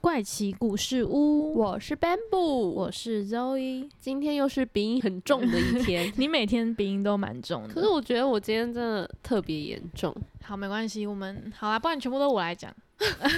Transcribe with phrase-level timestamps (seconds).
[0.00, 3.86] 怪奇故事屋，我是 Bamboo，我是 Zoe。
[3.98, 10.14] 今天又是鼻音很重的一天， 你每天鼻音都蛮重的，可是我觉得我今天真的特别严重。
[10.42, 12.74] 好，没关系，我们好啦，不然全部都我来讲。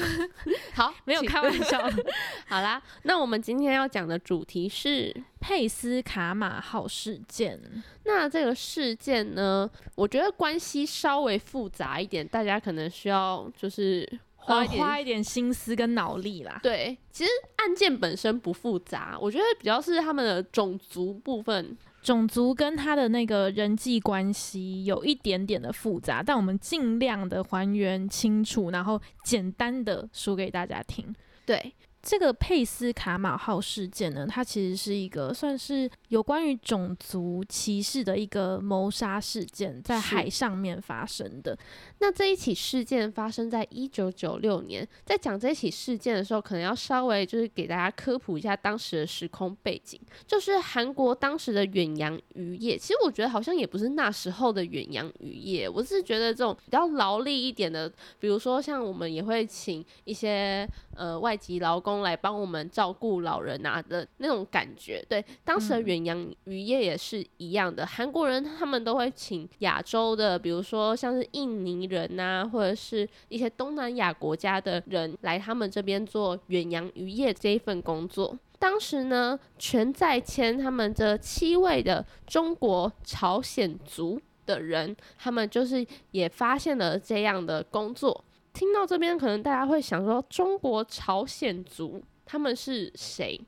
[0.75, 1.81] 好，没有开玩笑。
[2.47, 7.61] 好啦，那我们今天要讲的主题是佩斯卡马号事件。
[8.05, 14.09] 那这个事件呢，我觉得关系稍微复杂一点，大家可能需要就是
[14.43, 16.61] 花一点、花一点心思跟脑力啦。
[16.63, 21.77] 对，其实案件本身不复杂，我觉得比较是他们的种族部分。
[22.03, 31.15] 种族跟他的那个人际关系有一点点的复杂，但我们尽量的还原清楚，然后简单的说给大家听。
[31.47, 31.73] 对。
[32.03, 41.57] 这个佩斯卡马号事件呢，它其实是一个算是有关于种族歧视的一个谋杀事件，在海上面发生的。
[42.01, 52.77] 那这一起事件发生在一九九六年，在讲这一起事件的时候，可能要稍微就是给大家科普一下当时的时空背景，就是韩国当时的远洋渔业。
[52.77, 61.92] 其实我觉得好像也不是那时候的远洋渔业，我是觉得这种比较劳力一点的，比如说像我们也会请一些呃外籍劳工。
[62.01, 67.85] 来帮我们照顾老人啊的那种感觉，对当时的远洋渔业也是一样的。
[67.85, 78.35] 韩国人他们都会请亚洲的，比如说像是印尼人呐，或者是一些东南亚国家的人来他们这边做远洋渔业这一份工作。
[78.59, 88.25] 当时呢，全在签他们这七位的中国朝鲜族的人，他们就是也发现了这样的工作。
[88.53, 93.41] 听到这边，可能大家会想说，中国朝鲜族他们是谁？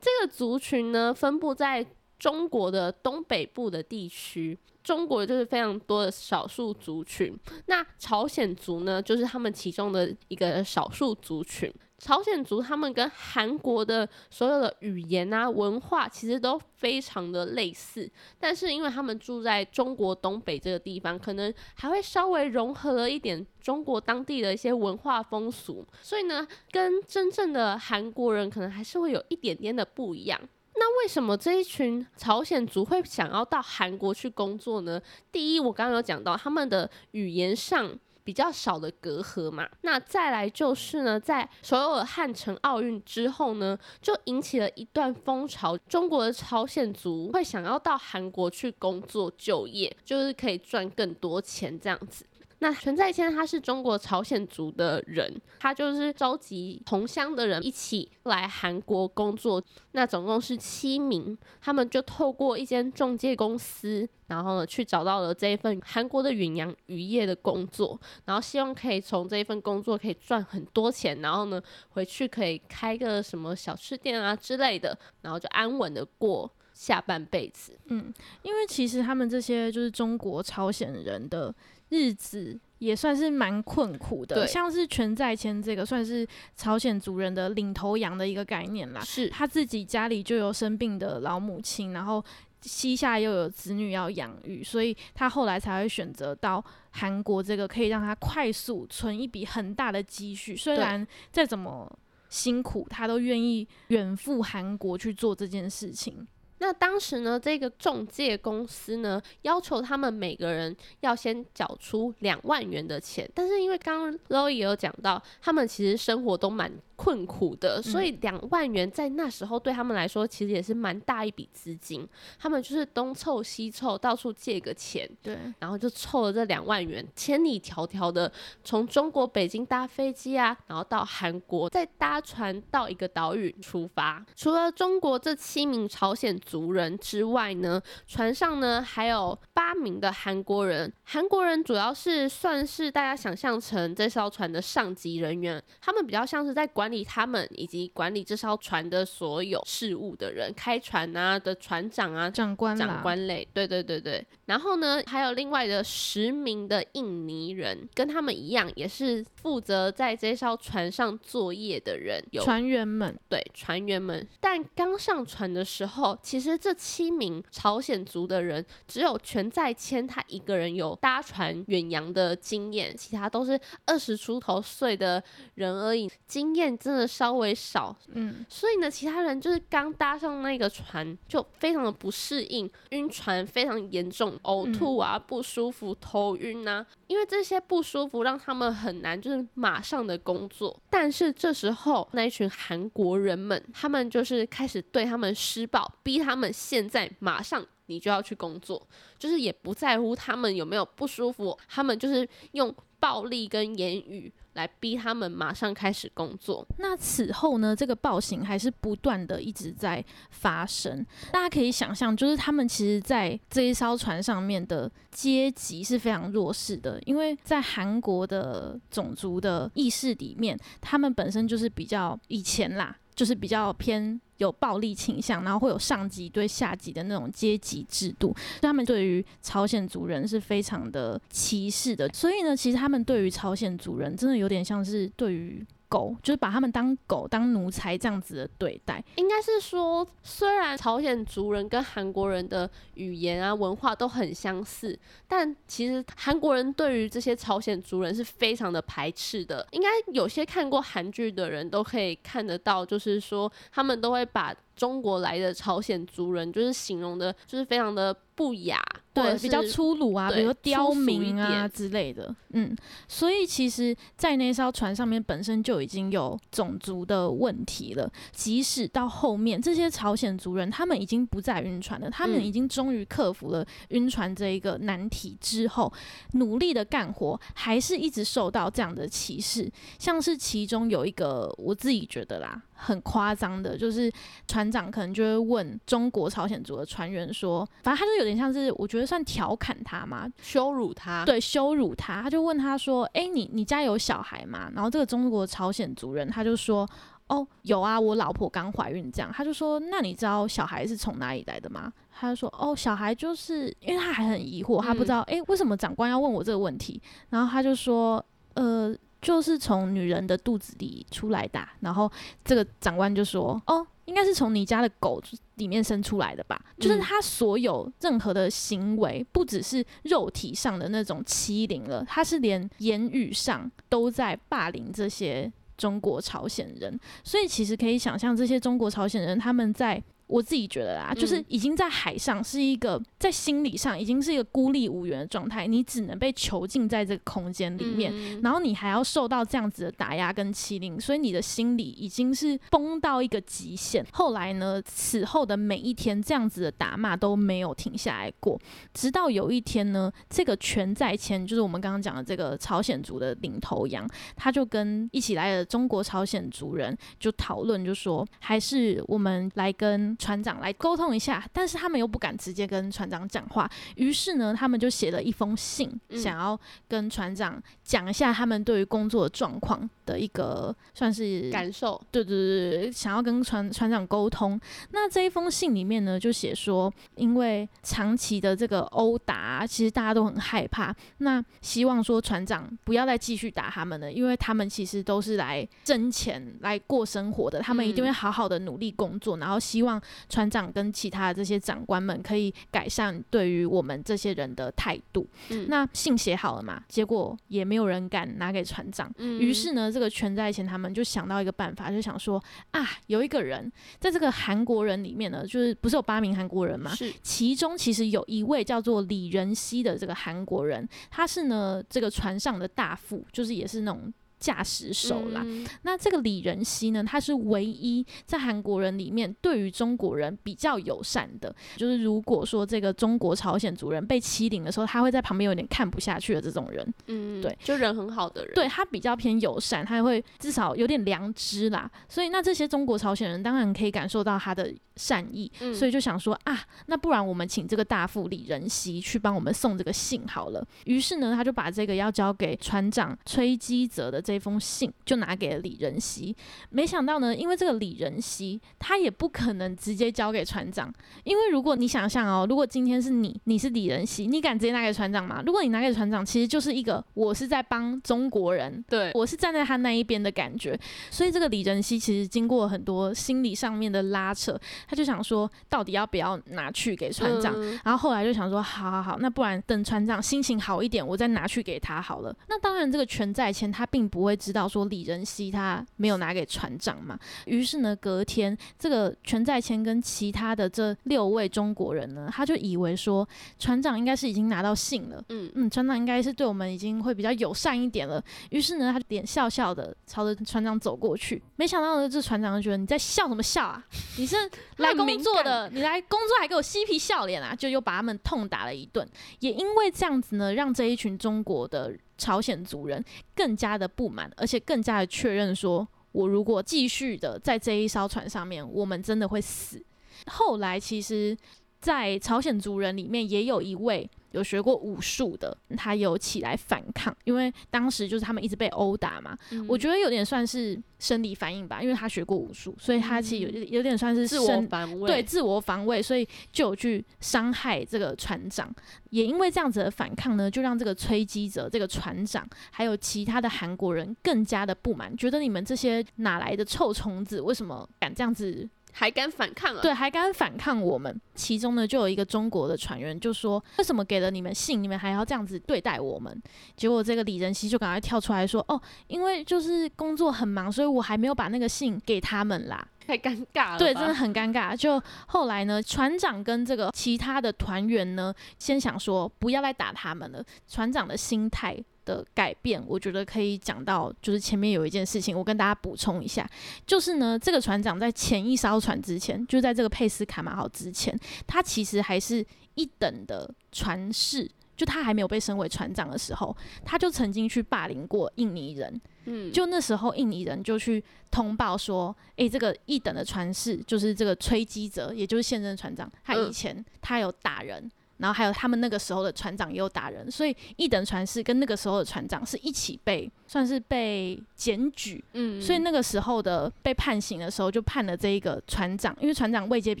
[0.00, 1.86] 这个族群呢，分布在
[2.18, 4.58] 中国的东北部的地区。
[4.82, 7.32] 中国就是非常多的少数族群，
[7.66, 11.72] 那朝鲜族呢，就是他们其中的一个少数族群。
[12.02, 30.40] 朝鲜族他们跟韩国的所有的语言啊、文化其实都非常的类似，但是因为他们住在中国东北这个地方，可能还会稍微融合了一点中国当地的一些文化风俗，所以呢，跟真正的韩国人可能还是会有一点点的不一样。
[30.74, 35.00] 那为什么这一群朝鲜族会想要到韩国去工作呢？
[35.30, 37.96] 第一，我刚刚有讲到他们的语言上。
[38.24, 52.24] 比较少的隔阂嘛，那再来就是呢，在所有的汉城奥运之后呢，就引起了一段风潮，中国的朝鲜族会想要到韩国去工作就业，就是可以赚更多钱这样子。
[52.62, 59.60] 那全在谦他是中国朝鲜族的人，他就是召集同乡的人一起来韩国工作。
[59.90, 77.76] 那总共是七名，他们就透过一间中介公司，然后呢去找到了这一份韩国的远洋渔业的工作，然后希望可以从这一份工作可以赚很多钱，然后呢回去可以开个什么小吃店啊之类的，然后就安稳的过下半辈子。
[77.86, 81.52] 嗯，因为其实他们这些就是中国朝鲜人的。
[81.92, 86.26] 日子也算是蛮困苦的，像是全在谦这个算是
[86.56, 89.00] 朝鲜族人的领头羊的一个概念啦。
[89.02, 92.24] 是他自己家里就有生病的老母亲，然后
[92.62, 101.86] 膝下又有子女要养育，所以他后来才会选择到韩国这个可以让他快速存一笔很大的积蓄，虽然再怎么
[102.30, 106.26] 辛苦，他都愿意远赴韩国去做这件事情。
[106.62, 116.72] 那当时呢，这个中介公司呢，要求他们每个人要先缴出两万元的钱，但是因为刚刚 Loy 也有讲到，他们其实生活都蛮。
[116.94, 122.08] 困苦的，所以两万元在那时候对他们来说，其实也是蛮大一笔资金。
[122.38, 128.30] 他们就是东凑西凑，到处借个钱，对，然后就凑了这两万元，千里迢迢的
[128.62, 134.24] 从中国北京搭飞机啊，然后到韩国，再搭船到一个岛屿出发。
[134.36, 140.92] 除了中国这七名朝鲜族人之外呢，船上呢还有八名的韩国人。
[141.04, 153.48] 韩国人主要是算是大家想象成这艘船的上级人员，他们比较像是在管理他们以及管理这艘船的所有事务的人，开船啊的船长啊、长官、长官类。
[153.54, 154.26] 对对对对。
[154.44, 163.18] 然后呢，还有另外的十名的印尼人，跟他们一样，也是负责在这艘船上作业的人，有船员们。
[163.28, 164.26] 对，船员们。
[164.40, 175.22] 但刚上船的时候，其实这七名朝鲜族的人，只有全在谦他一个人有搭船远洋的经验，其他都是二十出头岁的
[175.54, 177.94] 人而已，经验真的稍微少。
[178.08, 190.78] 嗯，所以呢，其他人就是刚搭上那个船，就非常的不适应，晕船非常严重，呕吐啊，不舒服，头晕啊，因为这些不舒服让他们很难就是马上的工作。
[190.88, 198.86] 但是这时候那一群韩国人们，他们就是开始对他们施暴，逼他们现在马上你就要去工作，
[199.18, 206.64] 就是也不在乎他们有没有不舒服，他们就是用暴力跟言语来逼他们马上开始工作。
[206.78, 211.04] 那此后呢，这个暴行还是不断的一直在发生。
[211.32, 222.96] 大家可以想象，就是他们其实在这一艘船上面的阶级是非常弱势的，因为在韩国的种族的意识里面，他们本身就是比较以前啦。
[223.14, 232.08] 就是比较偏有暴力倾向，然后会有上级对下级的那种阶级制度，他们对于朝鲜族人是非常的歧视的。
[232.08, 235.64] 所以呢，其实他们对于朝鲜族人真的有点像是对于。
[235.92, 244.98] 狗就是把他们当狗当奴才这样子的对待，应该是说，虽然朝鲜族人跟韩国人的语言啊文化都很相似，
[245.28, 249.66] 但其实韩国人对于这些朝鲜族人是非常的排斥的。
[249.72, 254.54] 应该有些看过韩剧的人都可以看得到，就是说他们都会把。
[254.76, 258.82] 中国来的朝鲜族人，就是形容的，就是非常的不雅，
[259.12, 262.74] 对，比较粗鲁啊，比如说刁民啊之类的，嗯，
[263.06, 268.10] 所以其实，在那艘船上面本身就已经有种族的问题了。
[268.32, 275.92] 即使到后面，这些朝鲜族人他们已经不再晕船了，他们已经终于克服了晕船这一个难题之后，
[276.32, 279.70] 努力的干活，还是一直受到这样的歧视。
[279.98, 282.62] 像是其中有一个，我自己觉得啦。
[282.82, 284.12] 很夸张的，就是
[284.48, 292.22] 船长可能就会问中国朝鲜族的船员说，反正他就有点像是，我觉得算调侃他嘛，羞辱他，对，羞辱他。
[292.22, 294.68] 他就问他说，哎，你你家有小孩吗？
[294.74, 296.88] 然后这个中国朝鲜族人他就说，
[297.28, 299.30] 哦，有啊，我老婆刚怀孕这样。
[299.32, 301.92] 他就说，那你知道小孩是从哪里来的吗？
[302.12, 307.00] 他就说，哦，小孩就是因为他还很疑惑，他不知道，哎，为什么长官要问我这个问题？
[307.30, 308.24] 然后他就说，
[308.54, 308.92] 呃。
[309.22, 312.10] 就是从女人的肚子里出来的，然后
[312.44, 315.22] 这个长官就说：“哦，应该是从你家的狗
[315.54, 326.98] 里面生出来的吧？”就是他所有任何的行为，不只是肉体上的那种欺凌了，他是连言语上都在霸凌这些中国朝鲜人。
[327.22, 330.02] 所以其实可以想象，这些中国朝鲜人他们在。
[330.26, 344.02] 我自己觉得啦，就是已经在海上是一个在心理上已经是一个孤立无援的状态，你只能被囚禁在这个空间里面，然后你还要受到这样子的打压跟欺凌，所以你的心理已经是崩到一个极限。
[344.12, 348.58] 后来呢，此后的每一天这样子的打骂都没有停下来过，
[348.94, 360.16] 直到有一天呢，这个全在谦就是我们刚刚讲的这个朝鲜族的领头羊，他就跟一起来的中国朝鲜族人就讨论，就说还是我们来跟。
[360.22, 366.56] 船长来沟通一下，但是他们又不敢直接跟船长讲话，于是呢，他们就写了一封信，想要
[366.88, 372.00] 跟船长讲一下他们对于工作状况的一个算是感受。
[372.12, 374.60] 对对对对，想要跟船船长沟通。
[374.92, 380.94] 那这一封信里面呢，就写说，因为长期的这个殴打，其实大家都很害怕。
[381.18, 390.00] 那希望说船长不要再继续打他们了，因为他们其实都是来挣钱、来过生活的，他们一定会好好的努力工作，然后希望。
[390.28, 395.26] 船长跟其他的这些长官们可以改善对于我们这些人的态度。
[395.68, 396.82] 那信写好了嘛？
[396.88, 399.12] 结果也没有人敢拿给船长。
[399.18, 402.42] 于是呢，这个全在前他们就想到一个办法，就想说
[402.72, 406.94] 啊，有一个人在这个韩国人里面呢，就是不是有八名韩国人嘛？
[406.94, 407.12] 是。
[407.22, 414.12] 其中其实有一位叫做李仁熙的这个韩国人，他是呢这个船上的大副，就是也是那种。
[414.42, 415.42] 驾驶手啦。
[415.44, 426.94] 嗯那这个李仁熙呢，他是唯一在韩国人里面对于中国人比较友善的，就是如果说这个中国朝鲜族人被欺凌的时候，他会在旁边有点看不下去的这种人。
[427.06, 431.88] 嗯，对，就人很好的人，对他比较偏友善，他会至少有点良知啦。
[432.08, 440.66] 所以那这些中国朝鲜人当然可以感受到他的善意，嗯所以就想说啊，那不然我们请这个大副李仁熙去帮我们送这个信好了。
[440.86, 446.34] 于是呢，他就把这个要交给船长崔基泽的这封信就拿给了李仁熙。
[446.70, 450.92] 没想到呢，因为这个李仁熙他也不可能直接交给船长，
[451.24, 455.42] 因为如果你想象哦，如果今天是你，你是李仁熙，你敢直接拿给船长吗？
[455.44, 460.78] 如果你拿给船长，其实就是一个我是在帮中国人对，我是站在他那一边的感觉，
[461.10, 464.58] 所以这个李仁熙其实经过很多心理上面的拉扯，
[464.88, 467.52] 他就想说，到底要不要拿去给船长？
[467.56, 472.34] 嗯然后后来就想说，好好好，那不然等船长心情好一点，我再拿去给他好了。
[472.48, 477.18] 那当然，这个全在前他并不会知道说李仁熙他没有拿给船长嘛。
[477.46, 488.22] 于是呢，隔天这个全在谦跟其他的这六位中国人呢，他就以为说船长应该是已经拿到信了，嗯嗯，船长应该是对我们已经会比较友善一点了。
[488.50, 491.42] 于是呢，他就脸笑笑的朝着船长走过去。
[491.56, 493.84] 没想到呢，这船长就觉得你在笑什么笑啊？
[494.18, 494.36] 你是
[494.78, 497.54] 来工作的，你来工作还给我嬉皮笑脸啊？
[497.54, 499.08] 就又把他们痛打了一顿。
[499.40, 509.84] 也因为这样子呢，让这一群中国的朝鲜族人更加的不满，而且更加的确认说，我如果继续的在这一艘船上面，我们真的会死。
[510.26, 511.36] 后来其实，
[511.82, 519.36] 在朝鲜族人里面也有一位有学过武术的，他有起来反抗，因为当时就是他们一直被殴打嘛。
[519.50, 528.72] 嗯我觉得有点算是生理反应吧，因为他学过武术，所以他其实有有点算是自我防卫，对自我防卫，所以就有去伤害这个船长。
[529.10, 539.80] 也因为这样子的反抗呢，就让这个崔基泽这个船长，还有其他的韩国人更加的不满，觉得你们这些哪来的臭虫子，为什么敢这样子还敢反抗啊？
[539.82, 541.20] 对，还敢反抗我们。
[541.34, 546.42] 其中呢，就有一个中国的船员就说：“为什么给了你们信，你们还要这样子对待我们？”
[546.76, 554.76] 结果这个李仁熙就赶快跳出来说：“哦，因为就是工作很忙，所以我还没有把那个信给他们啦。”太尴尬了，对，真的很尴尬。
[554.76, 560.44] 就后来呢，船长跟这个其他的团员呢，先想说不要来打他们了。
[560.68, 566.48] 船长的心态的改变，我觉得可以讲到，就是前面有一件事情，我跟大家补充一下，
[566.86, 572.44] 就是呢，这个船长在前一艘船之前，就在这个佩斯卡马号之前，他其实还是
[572.74, 574.50] 一等的船士。
[574.74, 579.00] 就他还没有被升为船长的时候，他就曾经去霸凌过印尼人。
[579.26, 587.88] 嗯，就那时候，印尼人就去通报说，诶，这个一等的船士就是这个崔基泽，也就是现任船长，他以嗯前他有打人，
[588.22, 600.00] 然后还有他们那个时候的船长也有打人，所以一等船是跟那个时候的船长是一起被算是被检举，嗯，所以那个时候的被判刑的时候就判了这一个船长，因为船长位阶比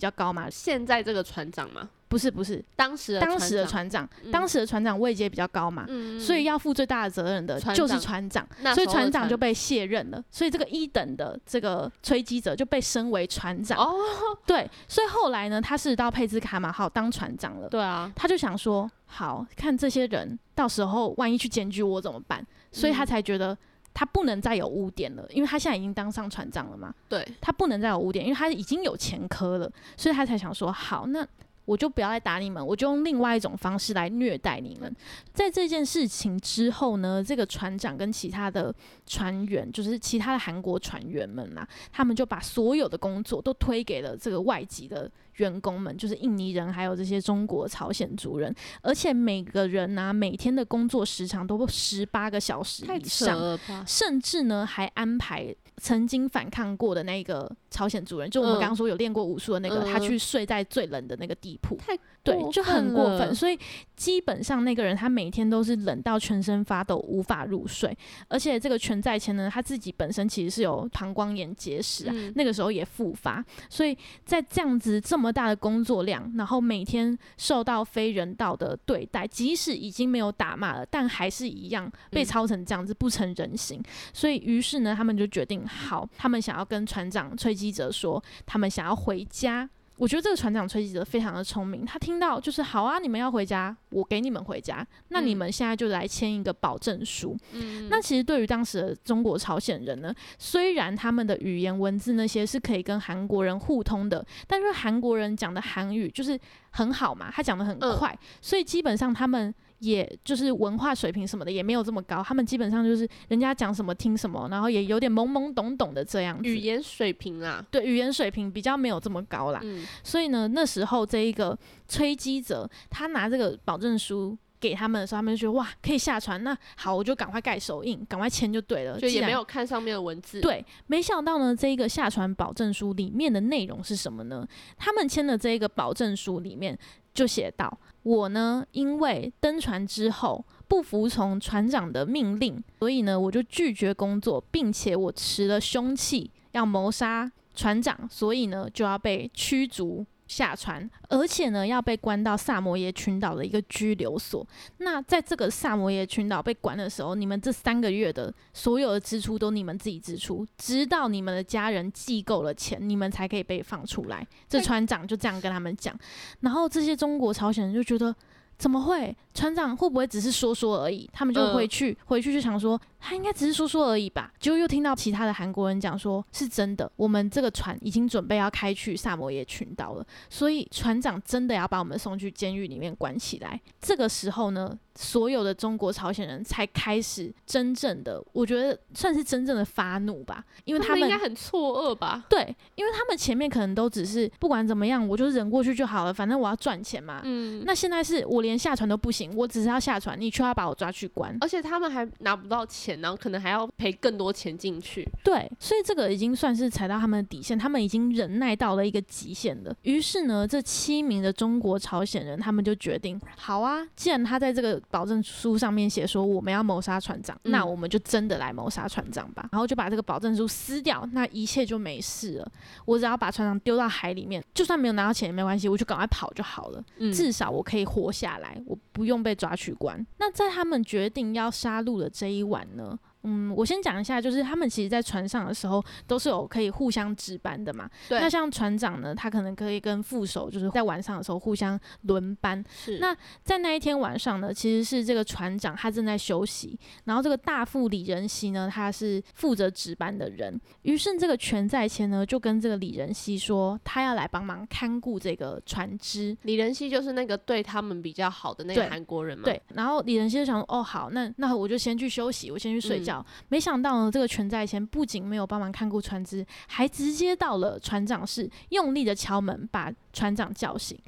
[0.00, 8.46] 较高嘛，现在这个船长嘛，不是不是，当时当时的船长，嗯当时的船长位阶比较高嘛，嗯，所以要负最大的责任的就是船长。
[8.74, 13.78] 所以船长就被卸任了，所以这个一等的这个吹击者就被升为船长。
[13.78, 13.94] 哦，
[14.44, 17.66] 对，所以后来呢，他是到佩兹卡马号当船长了。
[17.70, 22.46] 对啊，他就想说，好看这些人到时候万一去检举我怎么办？
[22.70, 23.56] 所以他嗯才觉得
[23.94, 31.26] 他不能再有污点了，因为他现在已经当上船长了嘛，对，他不能再有污点，因为他已经有前科了，所以他才想说，好，那
[31.64, 34.94] 我就不要来打你们，我就用另外一种方式来虐待你们。
[35.32, 38.74] 在这件事情之后呢，这个船长跟其他的
[39.06, 45.10] 船员，就是其他的韩国船员们呐，他们就把所有的工作都推给了这个外籍的
[45.42, 53.58] 员工们，就是印尼人，还有这些中国、朝鲜族人，而且每个人呢、每天的工作时长都十八个小时以上。
[53.86, 63.34] 甚至呢，还安排曾经反抗过的那个朝鲜族人，就我们嗯刚刚说有练过武术的那个，他嗯去睡在最冷的那个地铺，太对，就很过分。
[63.34, 63.58] 所以
[63.96, 67.96] 基本上那个人他每天都是冷到全身发抖，无法入睡。
[68.28, 73.44] 而且这个全在前呢，他自己本身其实是有膀胱炎结石啊，嗯那个时候也复发。
[73.68, 83.82] 所以在这样子这么大的工作量，然后每天受到非人道的对待，即使已经没有打骂了，但还是一样被嗯操成这样子，不成人形。
[84.12, 89.68] 所以于是呢，他们就决定好，他们想要跟船长崔基哲说，他们想要回家。
[90.02, 95.38] 我觉得这个船长崔吉泽非常的聪明，他听到就是好啊，你们要回家，我给你们回家，那你嗯。
[95.38, 97.36] 们现在就来签一个保证书。
[97.52, 106.36] 嗯，那其实对于当时的中国朝鲜人呢，虽然他们的语言文字那些是可以跟韩国人互通的，但是韩国人讲的韩语就是
[106.70, 107.96] 很好嘛，他讲的很嗯。
[107.96, 116.48] 快，所以基本上他们也就是文化水平什么的也没有这么高，他们基本上就是人家讲什么听什么，然后也有点懵懵懂懂的这样子。
[116.48, 121.58] 语言水平啦，对语言水平比较没有这么高啦，嗯，所以呢，那时候这一个
[121.88, 124.38] 吹机者他拿这个保证书。
[124.62, 128.96] 给他们的时候，他们就觉得哇，可以下船，那好，我就赶快盖手印，赶快签就对了。
[128.96, 134.46] 就也没有看上面的文字。，对，没想到呢，这一个下船保证书里面的内容是什么呢？
[134.76, 136.78] 他们签的这一个保证书里面
[137.14, 150.04] 就写到，我呢因为登船之后不服从船长的命令，所以呢我就拒绝工作，并且我持了凶器要谋杀船长，所以呢就要被驱逐。
[150.32, 154.46] 下船，而且呢要被关到萨摩耶群岛的一个拘留所。
[154.78, 164.26] 那在这个萨摩耶群岛被关的时候，你们这三个月的所有的支出都你们自己支出，直到你们的家人寄够了钱，你们才可以被放出来。
[164.48, 165.94] 这船长就这样跟他们讲，
[166.40, 168.14] 然后这些中国朝鲜人就觉得。
[168.58, 169.16] 怎么会？
[169.34, 171.08] 船长会不会只是说说而已？
[171.12, 174.32] 他们就嗯回去、回去就想说，他应该只是说说而已吧。
[174.38, 183.60] 结果又听到其他的韩国人讲说，是真的，我们这个船已经准备要开去萨摩耶群岛了，所以船长真的要把我们送去监狱里面关起来。
[183.80, 192.24] 这个时候呢，所有的中国朝鲜人才开始真正的，我觉得算是真正的发怒吧，因为他们他应该很错愕吧？
[192.28, 197.20] 对，因为他们前面可能都只是不管怎么样，我就忍过去就好了，反正我要赚钱嘛。
[197.24, 201.36] 嗯，那现在是我连下船都不行，我只是要下船，你却要把我抓去关。
[201.40, 205.08] 而且他们还拿不到钱，然后可能还要赔更多钱进去。
[205.24, 209.74] 对，所以这个已经算是踩到他们的底线，他们已经忍耐到了一个极限了。
[209.82, 219.48] 于是呢，这七名的中国朝鲜人，他们就决定，好啊，既然他在这个保证书上面写说我们要谋杀船长，嗯那我们就真的来谋杀船长吧。
[219.52, 222.52] 然后就把这个保证书撕掉，那一切就没事了。
[222.84, 226.82] 我只要把船长丢到海里面，就算没有拿到钱也没关系，我就赶快跑就好了。
[226.98, 230.04] 嗯，至少我可以活下来，我不用被抓去关。
[230.18, 232.81] 那在他们决定要杀戮的这一晚呢？
[232.82, 232.98] 呢？
[233.24, 237.88] 嗯，我先讲一下，就是他们其实，在船上的时候都是有可以互相值班的嘛。
[238.08, 242.62] 对那像船长呢，他可能可以跟副手，就是在晚上的时候互相轮班。
[242.74, 250.60] 是那在那一天晚上呢，其实是这个船长他正在休息，然后这个大副李仁熙呢，他是负责值班的人。
[250.82, 256.36] 于是这个全在谦呢，就跟这个李仁熙说，他要来帮忙看顾这个船只。
[256.42, 259.44] 李仁熙就是那个对他们比较好的那个韩国人嘛。
[259.44, 263.11] 对，然后李仁熙就想说，哦，好，那那我就先去休息，我先去睡觉。
[263.48, 270.98] 没想到呢，这个全在前不仅没有帮忙看顾船只，还直接到了船长室，用力的敲门，把船长叫醒。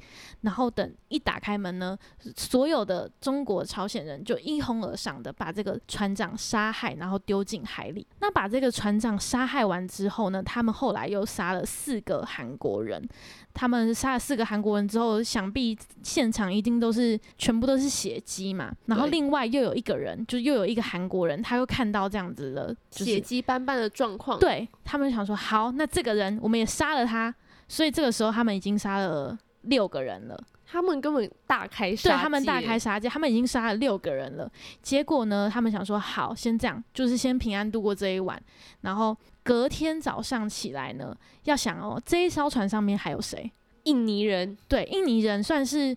[0.41, 1.97] 然后等一打开门呢，
[2.35, 8.05] 所有的中国朝鲜人就一哄而上的把这个船长杀害，然后丢进海里。
[8.19, 13.07] 那把这个船长杀害完之后呢，他们后来又杀了四个韩国人。
[13.55, 18.71] 他们杀了四个韩国人之后，想必现场一定都是全部都是血迹嘛。
[18.85, 27.33] 然后另外又有一个人，就又有一个韩国人，他又看到这样子的，就是血迹斑斑的状况。，对他们想说，好，那这个人我们也杀了他。
[27.67, 30.43] 所以这个时候他们已经杀了六个人了。
[30.67, 34.51] 他们根本大开杀戒，对他们大开杀戒，他们已经杀了六个人了。
[34.81, 38.41] 结果呢，他们想说好，先这样，就是先平安度过这一晚。
[38.81, 43.49] 然后隔天早上起来呢，要想哦，这一艘船上面还有谁？
[43.83, 44.57] 印尼人。
[44.67, 45.95] 对，印尼人算是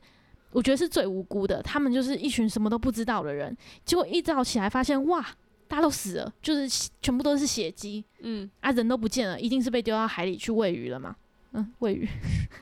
[0.51, 3.57] 我觉得是最无辜的，他们就是一群什么都不知道的人。
[3.87, 5.27] 结果一早起来发现，哇，
[5.67, 11.17] 大家都死了，就是全部都是血迹嗯，啊，人都不见了，一定是被丢到海里去喂鱼了嘛。
[11.53, 12.09] 嗯，喂鱼，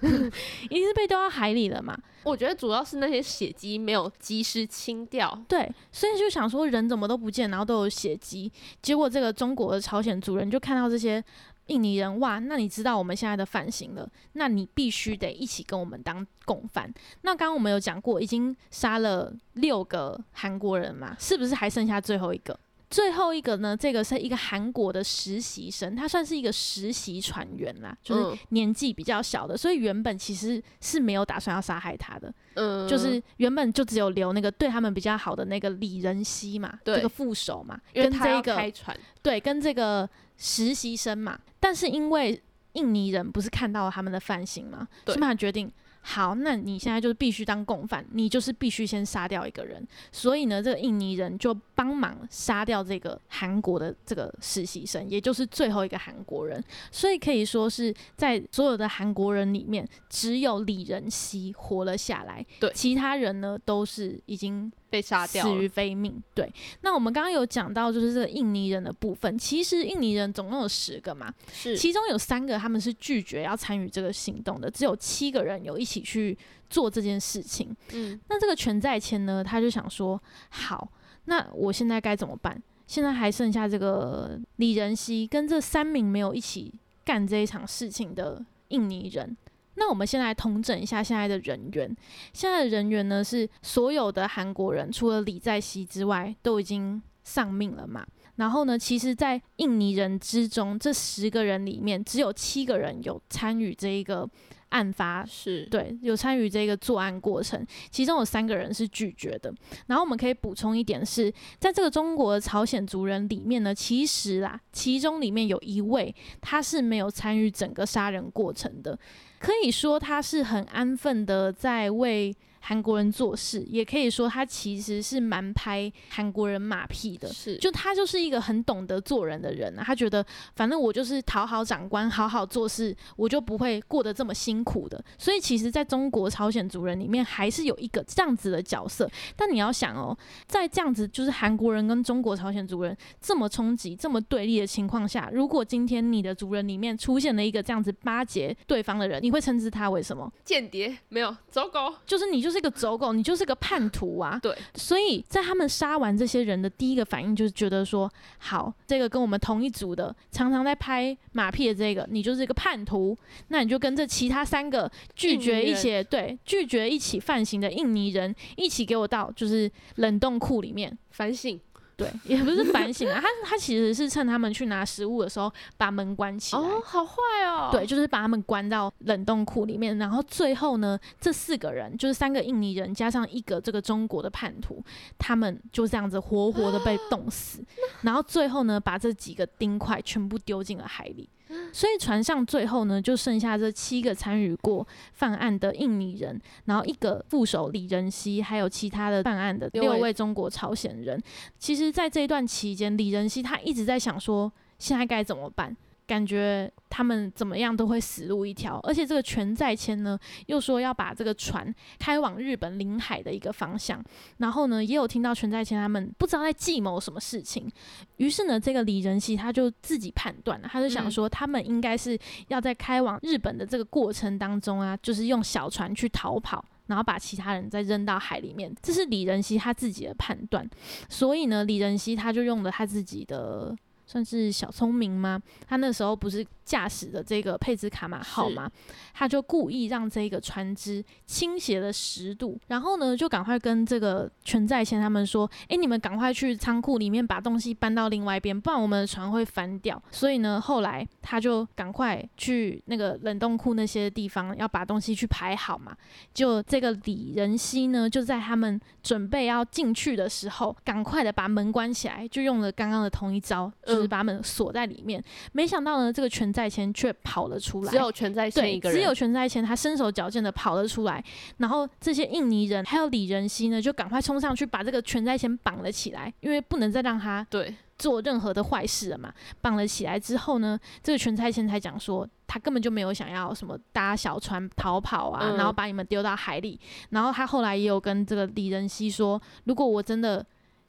[0.71, 1.97] 一定是被丢到海里了嘛。
[2.23, 5.37] 我觉得主要是那些血迹没有及时清掉。
[5.49, 8.51] 对，所以就想说人怎么都不见，然后都有血迹。
[8.81, 11.23] 结果这个中国的朝鲜族人就看到这些
[11.67, 16.93] 印尼人，哇，那你知道我们现在的犯行了，那你必须得一起跟我们当共犯。
[17.23, 22.59] 那刚刚我们有讲过，已经杀了六个韩国人嘛，是不是还剩下最后一个？
[22.97, 32.33] 最后一个呢，这个是一个韩国的实习生，他算是一个实习船员啦，就是嗯年纪比较小的，所以原本其实是没有打算要杀害他的。
[32.55, 45.71] 嗯，就是原本就只有留那个对他们比较好的那个李仁熙嘛，对这个副手嘛，跟这个开船，对跟这个实习生嘛，但是因为印尼人不是看到了他们的犯行嘛，对所以他们决定。
[46.09, 49.85] 好，那你现在就是必须当共犯，你就是必须先杀掉一个人。
[50.13, 56.63] 所以呢，这个印尼人就帮忙杀掉这个韩国的这个实习生，也就是最后一个韩国人。
[56.93, 62.47] 所以可以说是在所有的韩国人里面，只有李仁熙活了下来。
[62.61, 66.23] 对其他人呢都是已经被杀掉死于非命。
[66.35, 76.37] 对，那我们刚刚有讲到就是这个印尼人的部分，其实印尼人总共有十个嘛，是其中有三个他们是拒绝要参与这个行动的，只有七个人有一起去
[76.71, 77.75] 做这件事情。
[77.93, 80.21] 嗯那这个全在谦呢，他就想说，
[80.51, 80.91] 好，
[81.25, 82.63] 那我现在该怎么办？
[82.87, 86.73] 现在还剩下这个李仁熙跟这三名没有一起
[87.05, 89.37] 干这一场事情的印尼人。
[89.77, 91.97] 那我们先来统整一下现在的人员。
[92.33, 98.07] 现在的人员呢是所有的韩国人，除了李在熙之外，都已经丧命了嘛。
[98.37, 104.29] 然后呢，其实，在印尼人之中，这十个人里面，只有七个人有参与这一个
[104.71, 109.53] 案发是对，有参与这个作案过程，其中有三个人是拒绝的。
[109.87, 118.99] 然后我们可以补充一点是，在这个中国的朝鲜族人里面呢，其实啦，其中里面有一位他是没有参与整个杀人过程的，
[119.39, 122.35] 可以说他是很安分的在为。
[122.69, 130.27] 韩国人做事，也可以说他其实是蛮拍韩国人马屁的，是就他就是一个很懂得做人的人啊，他觉得
[130.57, 135.01] 反正我就是讨好长官，好好做事，我就不会过得这么辛苦的。
[135.17, 139.09] 所以其实，在中国朝鲜族人里面，还是有一个这样子的角色。
[139.37, 150.33] 但你要想哦，在这样子就是韩国人跟中国朝鲜族人这么冲击、这么对立的情况下，如果今天你的族人里面出现了一个这样子巴结对方的人，你会称之他为什么？
[150.45, 154.39] 间谍没有走狗，就是你就是一个走狗，你就是个叛徒啊！
[154.43, 163.17] 对，所以在他们杀完这些人的第一个反应就是觉得说，好，这个跟我们同一组的，常常在拍马屁的这个，你就是一个叛徒，
[163.49, 170.97] 那你就跟这其他三个拒绝一印尼起对拒绝一起犯行的印尼人一起给我到就是冷冻库里面。
[171.11, 171.59] 反省
[171.97, 176.61] 对，也不是反省啊，他他其实是趁他们去拿食物的时候把门关起来。
[176.61, 177.15] 哦，好坏
[177.47, 184.85] 哦，对，，就是把他们关到冷冻库里面，然后最后呢，这四个人就是三个印尼人加上一个这个中国的叛徒，
[185.17, 187.65] 他们就这样子活活的被冻死，
[188.03, 191.27] 然后最后呢，把这几个冰块全部丢进了海里。
[191.73, 201.23] 所以船上最后呢，就剩下这七个参与过犯案的印尼人，然后一个副手李仁熙，还有其他的犯案的六位中国朝鲜人。
[201.59, 205.77] 其实，在这一段期间，李仁熙他一直在想说，现在该怎么办？
[206.07, 214.03] 感觉他们怎么样都会死路一条，而且这个全在谦呢，又说要把这个船开往日本领海的一个方向，
[214.39, 217.71] 然后呢，也有听到全在谦他们不知道在计谋什么事情，
[218.17, 226.65] 于是呢，这个李仁熙他就自己判断了，他就想嗯说，他们应该是要在开往日本的这个过程当中啊，就是用小船去逃跑。
[226.87, 230.65] 然后把其他人再扔到海里面，这是李仁熙他自己的判断。
[231.09, 235.39] 所以呢，李仁熙他就用了他自己的算是小聪明吗？
[235.67, 238.71] 他那时候不是驾驶的这个佩兹卡马号吗？
[239.13, 255.97] 他就故意让这个船只倾斜了十度，然后呢，就赶快跟这个全在先他们说：“诶，你们赶快去仓库里面把东西搬到另外一边，不然我们的船会翻掉。”所以呢，后来他就赶快去那个冷冻库那些地方，要把东西去排好嘛。
[256.33, 265.23] 就这个李仁熙呢，就在他们准备要进去的时候，赶快的把门关起来，就用了刚刚的同一招，就是嗯把门锁在里面。
[265.53, 271.23] 没想到呢，这个全在前却跑了出来，只有全在线对一，个人，只有全在前，他身手矫健的跑了出来，
[271.59, 279.33] 然后这些印尼人还有李仁熙呢，就赶快冲上去把这个全在前绑了起来，因为不能再让他对，做任何的坏事了嘛。
[279.61, 286.79] 绑了起来之后呢，这个全在前才讲说，他根本就没有想要什么搭小船逃跑啊，嗯然后把你们丢到海里。
[287.11, 290.45] 然后他后来也有跟这个李仁熙说，如果我真的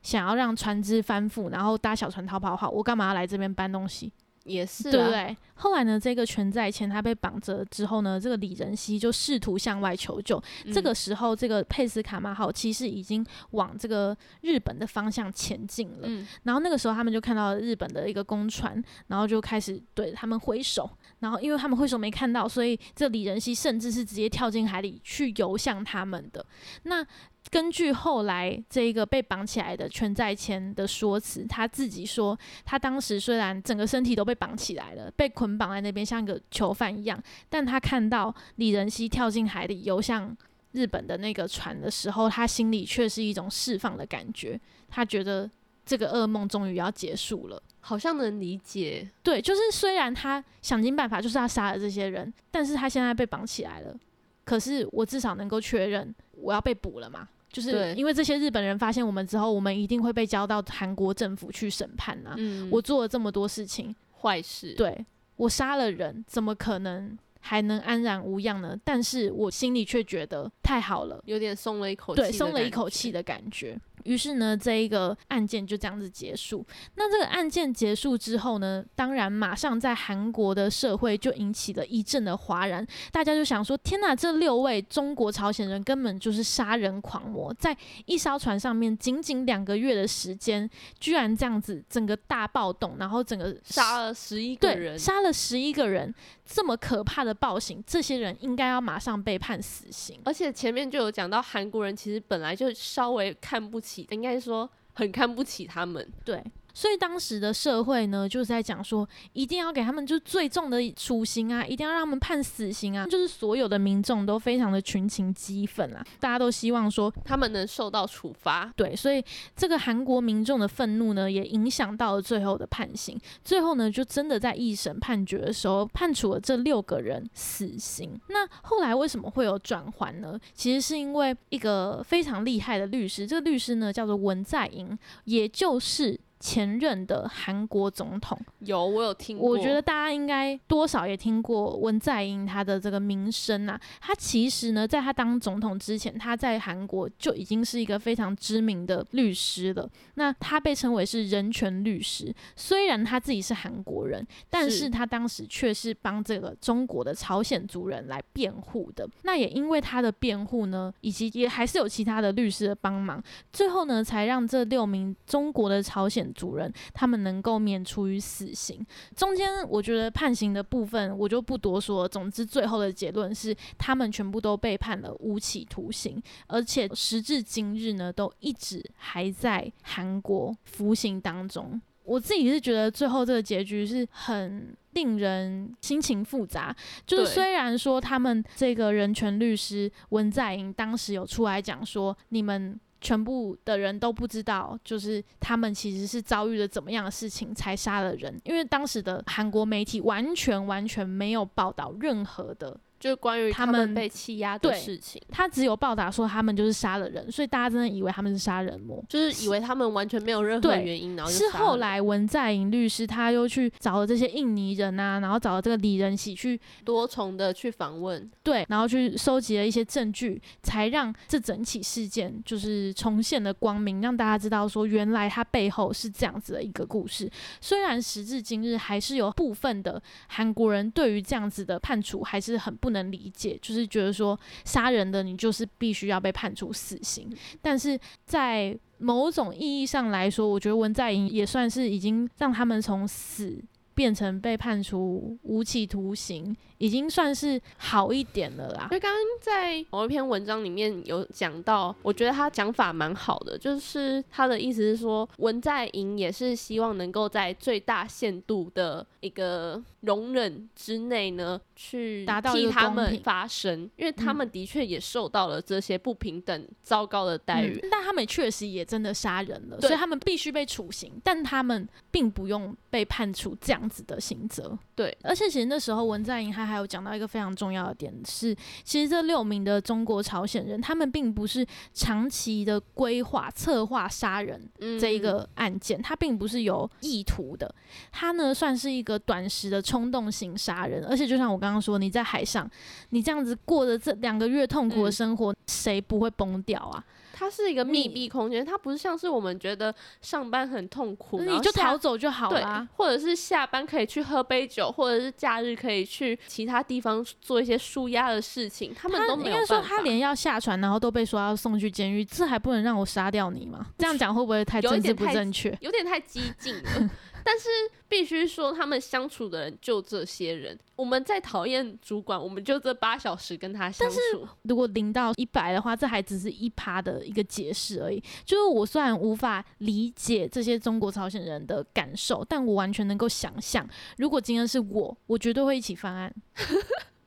[0.07, 4.09] 想要让船只翻覆，然后搭小船逃跑的话，我干嘛要来这边搬东西？
[4.45, 5.35] 也是、啊，对不对？
[5.55, 10.41] 后来呢，这个全在前他被绑着之后呢，这个李仁熙就试图向外求救。
[10.63, 16.03] 嗯这个时候，这个佩斯卡马号其实已经往这个日本的方向前进了。
[16.03, 20.89] 嗯，然后那个时候，他们就看到了日本的一个公船，然后就开始对他们挥手。
[21.19, 26.45] 然后因为他们挥手没看到，所以这李仁熙甚至是直接跳进海里去游向他们的。
[26.83, 27.05] 那
[27.49, 40.35] 根据后来这一个被绑起来的全在谦的说辞，他自己说，他当时虽然整个身体都被绑起来了，被捆绑在那边像个囚犯一样，但他看到李仁熙跳进海里游向
[40.73, 45.49] 日本的那个船的时候，他心里却是一种释放的感觉，他觉得
[45.85, 47.61] 这个噩梦终于要结束了。
[47.79, 53.97] 好像能理解，对，就是虽然他想尽办法就是要杀了这些人，但是他现在被绑起来了，
[54.43, 57.25] 可是我至少能够确认我要被捕了嘛。
[57.57, 62.35] 就是因为这些日本人发现我们之后，我们一定会被交到韩国政府去审判啊。
[62.37, 65.05] 嗯，我做了这么多事情，坏事，，对
[65.37, 68.77] 我杀了人，怎么可能还能安然无恙呢？
[68.83, 73.11] 但是我心里却觉得太好了，有点松了一口气，对，松了一口气。
[73.11, 73.79] 的感觉。
[74.07, 76.65] 于是呢，这一个案件就这样子结束。
[76.95, 96.13] 那这个案件结束之后呢，当然马上在韩国的社会就引起了一阵的哗然，大家就想说：天哪，这六位中国朝鲜人根本就是杀人狂魔，在一艘船上面仅仅两个月的时间，居然这样子整个大暴动，然后整个杀了十一个人，杀了十一个人，
[96.45, 100.19] 这么可怕的暴行，这些人应该要马上被判死刑。
[100.23, 106.05] 而且前面就有讲到，韩国人其实本来就稍微看不起，应该说很看不起他们。
[106.25, 106.43] 对，
[106.77, 118.71] 所以当时的社会呢，就是在讲说，一定要给他们就最重的处刑啊，一定要让他们判死刑啊，就是所有的民众都非常的群情激愤啊，大家都希望说，他们能受到处罚。
[118.75, 123.19] 对，所以这个韩国民众的愤怒呢，也影响到了最后的判刑。
[123.43, 128.21] 最后呢，就真的在一审判决的时候，判处了这六个人死刑。
[128.29, 130.39] 那后来为什么会有转圜呢？
[130.53, 136.19] 其实是因为一个非常厉害的律师，这个律师呢叫做文在寅，也就是。
[136.39, 143.79] 前任的韩国总统，有我有听过，我觉得大家应该多少也听过文在寅他的这个名声啊。
[143.99, 149.89] 他其实呢，在他当总统之前，他在韩国就已经是一个非常知名的律师了。
[150.15, 159.07] 那他被称为是人权律师，虽然他自己是韩国人，但是是他当时却是帮这个中国的朝鲜族人来辩护的。
[159.23, 163.21] 那也因为他的辩护呢，以及也还是有其他的律师的帮忙，
[163.51, 168.85] 最后呢，才让这六名中国的朝鲜族人他们能够免除于死刑。
[169.15, 181.81] 中间我觉得判刑的部分我就不多说了，总之最后的结论是他们全部都被判了无期徒刑，而且时至今日呢，都一直还在韩国服刑当中。
[182.03, 186.73] 我自己是觉得最后这个结局是很令人心情复杂，
[187.05, 202.79] 就是虽然说他们这个人权律师文在寅当时有出来讲说，你们全部的人都不知道，就是他们其实是遭遇了怎么样的事情才杀了人，因为当时的韩国媒体完全完全没有报道任何的。
[202.99, 209.03] 就是关于他们被欺压的事情，他只有报答说他们就是杀了人，所以大家真的以为他们是杀人魔。
[209.07, 227.29] 就是以为他们完全没有任何原因，然后是后来文在寅律师他又去找了这些印尼人啊，然后找了这个李仁喜去多重的去访问，对，然后去收集了一些证据，才让这整起事件就是重现了光明，让大家知道说原来他背后是这样子的一个故事。
[227.61, 237.29] 虽然时至今日还是有部分的韩国人对于这样子的判处还是很不能理解，就是觉得说杀人的你就是必须要被判处死刑，
[237.61, 243.61] 但是在某种意义上来说，我觉得文在寅也算是已经让他们从死
[243.93, 248.87] 变成被判处无期徒刑，已经算是好一点了啦。
[248.89, 267.79] 所以刚刚在某一篇文章里面有讲到，我觉得他讲法蛮好的，就是他的意思是说，文在寅也是希望能够在最大限度的一个容忍之内呢，去达到替他们发声，因为他们的确也受到了这些不平等、糟糕的待遇。
[267.83, 274.77] 嗯但他们确实也真的杀人了，所以他们必须被处刑，但他们并不用被判处这样子的刑责。
[274.93, 287.73] 对，而且其实那时候文在寅他还有讲到一个非常重要的点是，其实这六名的中国朝鲜人，他们并不是长期的规划策划杀人嗯这一个案件，他并不是有意图的，
[288.11, 292.69] 他呢算是一个短时的冲动型杀人，而且就像我刚刚说，你在海上，
[293.09, 295.17] 你这样子过着这两个月痛苦的嗯。
[295.17, 297.03] 生活，谁不会崩掉啊？
[297.37, 313.85] 它是一个密闭空间，它不是像是我们觉得上班很痛苦，你就逃走就好对啦。，或者是下班可以去喝杯酒，或者是假日可以去其他地方做一些舒压的事情，他们都没有应该说，他连要下船，然后都被说要送去监狱，这还不能让我杀掉你吗？
[313.99, 315.77] 这样讲会不会太政治不正确？
[315.81, 317.09] 有点太激进了。
[317.49, 317.69] 但是
[318.09, 320.77] 必须说，他们相处的人就这些人。
[320.97, 324.13] 我们在讨厌主管，我们就这八小时跟他相处。
[324.13, 328.21] 但是如果零到一百的话，这还只是一趴的一个解释而已。
[328.43, 336.35] 就是我虽然无法理解这些中国朝鲜人的感受，但我完全能够想象，如果今天是我，我绝对会一起犯案。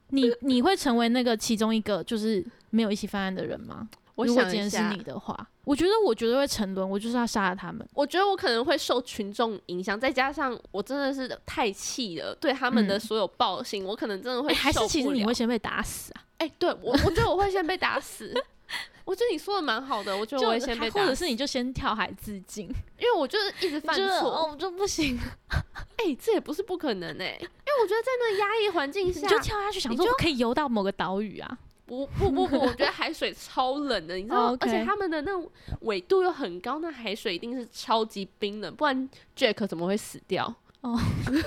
[0.08, 3.88] 你你会成为那个其中一个就是没有一起犯案的人吗？
[4.20, 7.86] 我如果今天是你，的话，我觉得我绝对会沉沦，我就是要杀了他们。
[7.94, 16.22] 我觉得我可能会受群众影响，再加上我真的是太气了，对他们的嗯所有暴行，我可能真的会欸还是其实你会先被打死啊？
[16.38, 18.32] 哎、对我，我觉得我会先被打死。
[19.04, 22.66] 我觉得你说的蛮好的，我觉得我会先被打死，或者是你就先跳海自尽，
[22.98, 25.18] 因为我就是一直犯就是错，哦，就不行，
[25.98, 31.58] 哎、这也不是不可能哎、因为我觉得在那压抑环境下，你就跳下去，想说我可以游到某个岛屿啊。
[31.90, 35.50] 不不不不，我觉得海水超冷的，你知道哦而且他们的那种
[35.80, 40.54] 纬度又很高，那海水一定是超级冰冷，不然 Jack 怎么会死掉？
[40.82, 40.96] 哦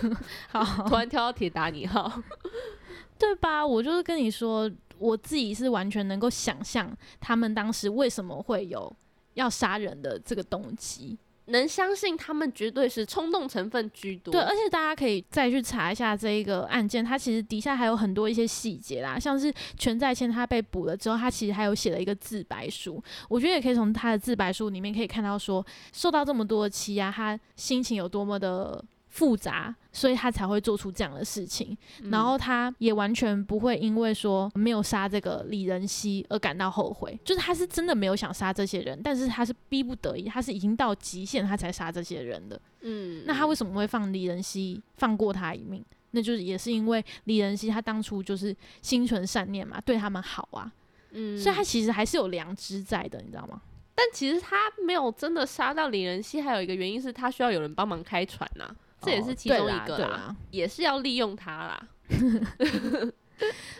[0.51, 2.21] 好，突然跳到铁达尼号，
[3.17, 3.65] 对吧？
[3.65, 8.93] 我就是跟你说，我自己是完全能够想象他们当时为什么会有
[9.35, 11.17] 要杀人的这个动机。
[11.45, 14.31] 能相信他们绝对是冲动成分居多。
[14.31, 31.77] 对，而且大家可以再去查一下这一个案件，它其实底下还有很多一些细节啦，像是全在谦他被捕了之后，他其实还有写了一个自白书，我觉得也可以从他的自白书里面可以看到说，受到这么多的欺压，他心情有多么的复杂，所以他才会做出这样的事情。
[32.01, 42.59] 嗯然后他也完全不会因为说没有杀这个李仁熙而感到后悔，就是他是真的没有想杀这些人，但是他是逼不得已，他是已经到极限他才杀这些人的。
[42.81, 45.85] 嗯，那他为什么会放李仁熙放过他一命？
[46.09, 50.71] 那就是也是因为李仁熙他当初就是心存善念嘛，对他们好啊，
[51.11, 53.61] 嗯，所以他其实还是有良知在的，你知道吗？
[53.95, 60.35] 但其实他没有真的杀到李仁熙，还有一个原因是他需要有人帮忙开船呐、这也是其中一个啦。
[60.51, 61.87] 也是要利用它啦。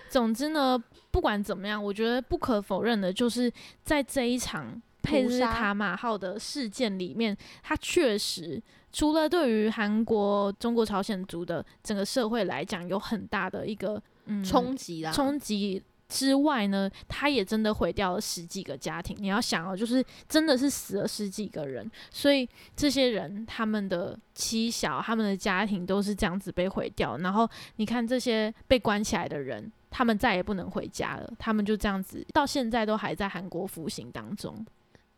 [0.10, 0.82] 总之呢，
[1.12, 3.52] 不管怎么样，我觉得不可否认的就是
[3.84, 15.82] 在这一场佩斯卡马号的事件里面，它确实除了对于韩国、中国朝鲜族的整个社会来讲有很大的一个嗯冲击啦，冲击
[16.14, 19.18] 之外呢，他也真的毁掉了十几个家庭。
[19.20, 27.18] 你要想哦，就是真的是死了十几个人，所以这些人他们的妻小、他们的家庭都是这样子被毁掉。
[27.18, 34.64] 然后你看这些被关起来的人，他们再也不能回家了，他们就这样子到现在都还在韩国服刑当中。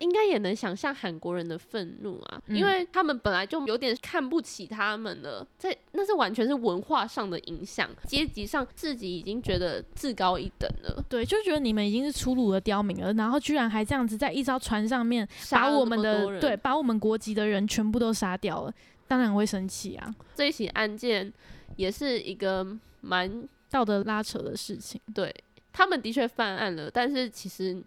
[0.06, 2.56] 应该也能想象韩国人的愤怒啊，嗯。
[2.56, 18.74] 因为他们本来就有点看不起他们了，这那是完全是文化上的影响，阶级上自己已经觉得至高一等了，对，就觉得你们已经是粗鲁的刁民了，然后居然还这样子在一艘船上面把我们的对把我们国籍的人全部都杀掉了，
[19.08, 21.34] 当然会生气啊，这一起案件
[21.76, 22.66] 也是一个
[23.02, 25.02] 蛮道德拉扯的事情。
[25.14, 25.34] 对
[25.74, 27.82] 他们的确犯案了，但是其实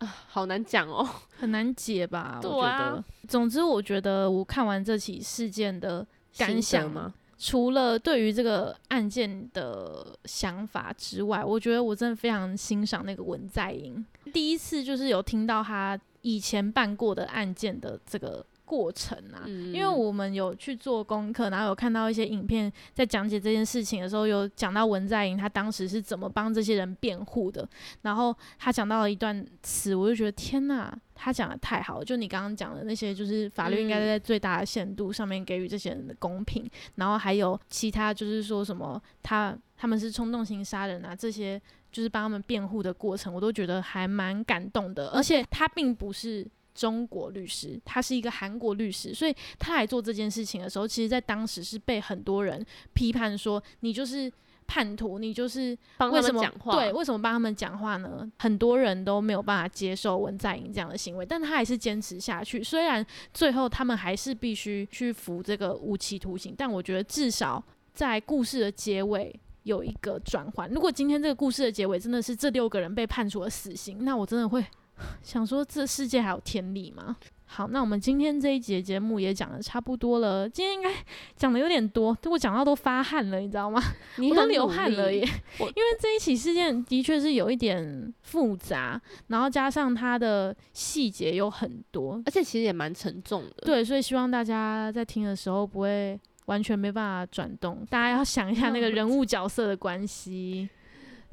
[0.00, 1.08] 啊好难讲哦，
[1.38, 2.38] 很难解吧？
[2.42, 3.04] 对我觉啊得。
[3.28, 7.14] 总之，我觉得我看完这起事件的感想吗？
[7.38, 14.04] 除了对于这个案件的想法之外，我觉得我真的非常欣赏那个文在寅。
[14.30, 27.68] 第一次就是有听到他以前办过的案件的这个过程啊，嗯因为我们有去做功课，然后有看到一些影片在讲解这件事情的时候，有讲到文在寅他当时是怎么帮这些人辩护的，
[28.02, 41.60] 然后他讲到了一段词，我就觉得天呐，他讲的太好了，就你刚刚讲的那些，就是法律应该嗯在最大的限度上面给予这些人的公平，然后还有其他就是说什么他他们是冲动型杀人啊这些。
[41.92, 45.08] 就是帮他们辩护的过程，我都觉得还蛮感动的。
[45.08, 46.46] 而且他并不是
[46.80, 52.64] 中国律师，他是一个韩国律师，所以他来做这件事情的时候，其实在当时是被很多人
[52.94, 54.32] 批判说你就是
[54.66, 58.26] 叛徒，你就是帮他为什么们讲话，对，为什么帮他们讲话呢？
[58.38, 62.64] 很多人都没有办法接受文在寅这样的行为，但他还是坚持下去。
[62.64, 67.62] 虽然最后他们还是必须去服这个无期徒刑，但我觉得至少
[67.92, 70.70] 在故事的结尾有一个转换。
[70.70, 74.64] 如果今天这个故事的结尾真的是这六个人被判处了死刑，那我真的会
[75.22, 77.16] 想说，这世界还有天理吗？
[77.52, 80.48] 好，那我们今天这一节节目也讲的差不多了。
[80.48, 80.88] 今天应该
[81.34, 83.82] 讲的有点多，我讲到都发汗了，你知道吗？
[84.18, 85.20] 你我都流汗了耶。
[85.58, 93.64] 因为这一起事件的确是有一点复杂，然后加上它的细节有很多，而且其实也蛮沉重的。
[93.66, 100.68] 对，所以希望大家在听的时候不会完全没办法转动，大家要想一下那个人物 角色的关系。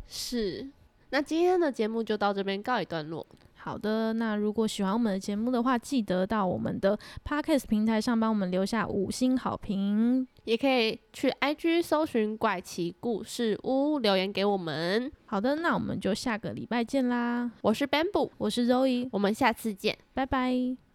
[0.08, 0.68] 是。
[1.12, 3.24] 那今天的节目就到这边告一段落。
[3.68, 10.26] 好的，那如果喜欢我们的节目的话，记得到我们的 Podcast 平台上帮我们留下五星好评。
[10.46, 15.12] 也可以去 IG 搜寻“怪奇故事屋”留言给我们。
[15.26, 17.52] 好的，那我们就下个礼拜见啦！
[17.62, 19.98] 我是 Bamboo，我是 Zoe，我们下次见。
[20.14, 20.87] 拜拜。